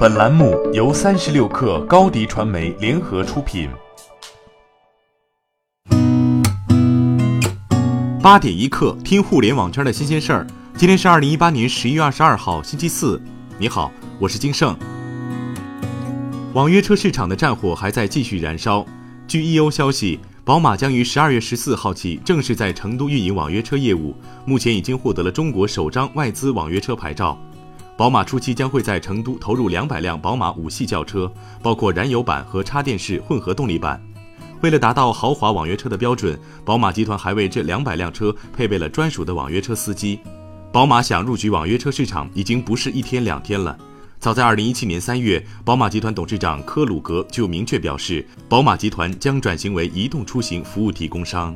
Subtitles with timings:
[0.00, 3.68] 本栏目由三十六氪高低传媒联合出品。
[8.22, 10.46] 八点一刻，听互联网圈的新鲜事儿。
[10.74, 13.20] 今天是二零一八年十一月二十二号，星期四。
[13.58, 14.74] 你好，我是金盛。
[16.54, 18.86] 网约车市场的战火还在继续燃烧。
[19.28, 24.14] 据 E.O 消息，宝马将于十二月十四号起正式在成都运营网约车业务，
[24.46, 27.38] 目前已经获得了中国首张外资网约车牌照。
[28.00, 31.30] 宝马初期将会在成都投入两百辆宝马五系轿车，
[31.62, 34.02] 包括燃油版和插电式混合动力版。
[34.62, 40.18] 为了达到豪华网约车的标准，宝马集团还为这两百辆车配备了专属的网约车司机。
[40.72, 43.76] 宝马想入局网约车市场已经不是一天两天了。
[44.18, 51.54] 早在二零一七年三月，宝马集团董事长科鲁格就明确表示，宝马集团将转型为移动出行服务提供商。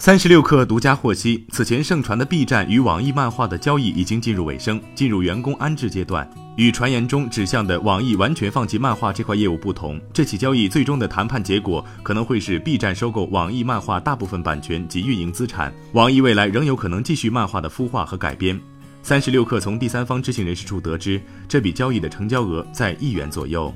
[0.00, 6.26] 三十六氪独家获悉，此前盛传的 B 站与网易漫画的交易已经进入尾声，进入员工安置阶段。
[6.56, 18.58] 与传言中指向的网易完全放弃漫画这块业务不同，这起交易最终的谈判结果可能会是 B 站收购网易漫画大部分版权及运营资产，网易未来仍有可能继续漫画的孵化和改编。
[19.02, 23.70] 三十六氪从第三方知情人士处得知，这笔交易的成交额在亿元左右。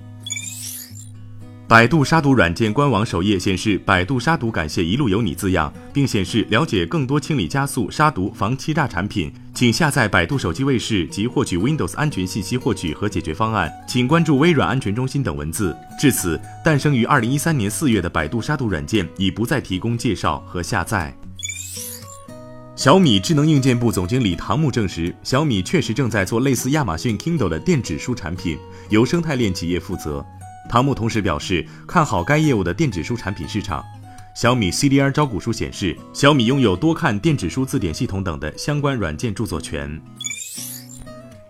[1.66, 15.74] 百度杀毒软件官网首页显示“百度杀毒感谢一路有你”字样，并显示了解更多清理加速杀毒防欺诈产品，请下载百度手机卫士及获取 Windows 安全信息获取和解决方案，请关注微软安全中心等文字。
[15.98, 21.16] 至此，诞生于二零一三年四月的百度杀毒软件已不再提供介绍和下载。
[22.76, 28.58] 小米智能硬件部总经理唐木证实，小米确实正在做类似亚马逊 Kindle 的电子书产品，
[28.90, 30.22] 由生态链企业负责。
[30.68, 33.84] 唐木同时表示，看好该业务的电子书产品市场。
[34.34, 40.00] 小米 CDR 招股书显示，小米拥有多看电子书字典系统等的相关软件著作权。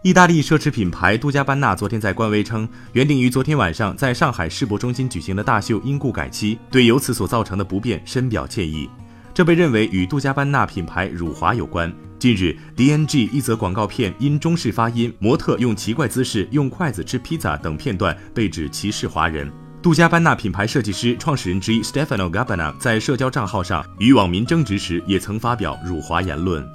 [0.03, 8.87] 意大利奢侈品牌杜嘉班纳昨天在官微称，原定于昨天晚上在上海世博中心举行的大秀因故改期，对由此所造成的不便深表歉意。
[9.33, 11.91] 这被认为与杜嘉班纳品牌辱华有关。
[12.24, 19.52] 近日，DNG 一则广告片因中式发音、模特用奇怪姿势用筷子吃披萨等片段被指歧视华人。
[19.83, 26.67] 杜嘉班纳品牌设计师、创始人之一 Stefano Gabbana 在社交账号上与网民争执时，也曾发表辱华言论。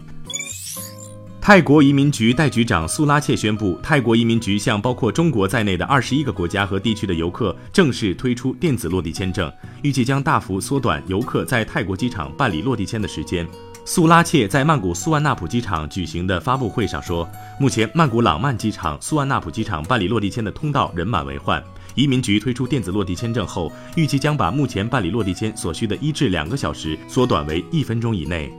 [1.42, 13.48] 泰国移民局代局长苏拉切宣布，泰国移民局向包括中国在内的二十一个国家和地区的游客正式推出电子落地签证，预计将大幅缩短游客在泰国机场办理落地签的时间。
[13.92, 17.28] 苏拉切在曼谷苏万纳普机场举行的发布会上说，
[17.60, 21.60] 目前曼谷朗曼机场、苏万纳普机场办理落地签的通道人满为患。
[21.96, 28.54] 移民局推出电子落地签证后，预计将把目前办理落地签所需的一至两个小时缩短为一分钟以内。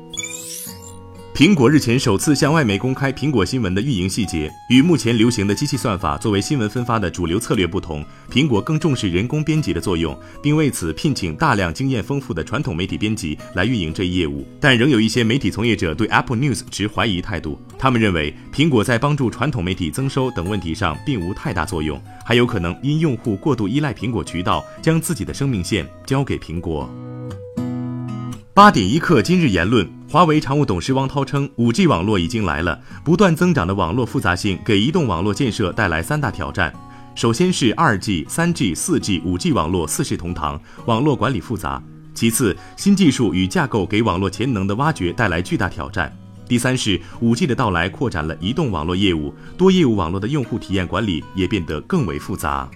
[1.41, 4.53] 苹果日前首次向外媒公开苹果新闻的运营细节。
[4.69, 14.47] 与目前流行的机器算法作为新闻分发的主流策略不同，苹果更重视人工编辑的作用，并为此聘请大量经验丰富的传统媒体编辑来运营这一业务。
[14.61, 26.87] 但仍有一些媒体从业者对 Apple News 持怀疑态度，他们认为苹果在帮助传统媒体增收等问题上并无太大作用，还有可能因用户过度依赖苹果渠道，将自己的生命线交给苹果。
[28.53, 29.91] 八点一刻，今日言论。
[30.13, 36.75] 华为常务董事汪涛称，五 G 网络已经来了，不断增长的网络复杂性给移动网络建设带来三大挑战。
[37.15, 41.81] 首先是二 G、三 G、四 G、五 G 网络四世同堂，网络管理复杂；
[42.13, 46.11] 其次，新技术与架构给网络潜能的挖掘带来巨大挑战；
[46.49, 52.69] 第三是五 G 的到来扩展了移动网络业务，多业务网络的用户体验管理也变得更为复杂。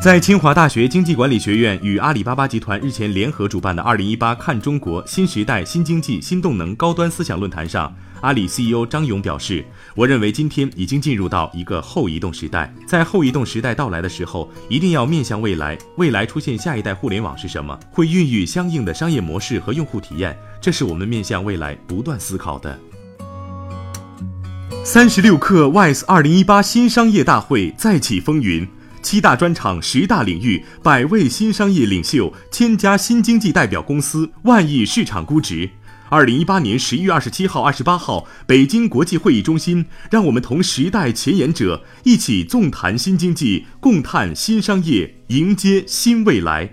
[0.00, 9.64] 在清华大学经济管理学院与阿里巴巴集团日前联合主办的“二零一八看中国新时代新经济新动能高端思想论坛”上，阿里 CEO 张勇表示
[9.96, 15.76] ：“我认为今天已经进入到一个后移动时代，在后移动时代到来的时候，一定要面向未来。
[15.96, 17.76] 未来出现下一代互联网是什么？
[17.90, 22.78] 会孕育相应的商业模式和用户体验，这是我们面向未来不断思考的。”
[24.84, 28.66] 三十六氪 WISE 二零一八新商业大会再起风云。
[29.02, 35.70] 七大专场，十大领域，百位新商业领袖，千家新经济代表公司，万亿市场估值。
[36.10, 46.70] 二零一八年十一月二十七号、二十八号，北京国际会议中心，让我们同时代前沿者一起纵谈新经济，共探新商业，迎接新未来。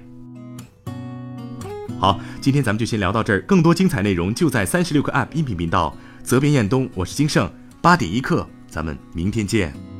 [2.00, 5.96] 好，今天咱们就先聊到这儿，更多精彩内容就在三十六课 App 音频频道。
[6.24, 7.52] 责编：彦东，我是金盛，
[7.82, 9.95] 八点一刻，咱们明天见。